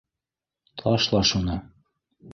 —-Ташла 0.77 1.19
шуны 1.29 1.57